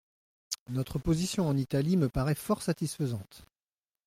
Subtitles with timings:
[0.69, 3.45] Notre position en Italie me paraît fort satisfaisante.